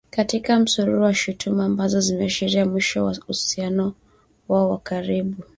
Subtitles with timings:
[0.09, 3.93] katika msururu wa shutuma ambazo zimeashiria mwisho wa uhusiano
[4.49, 5.43] wao wa karibu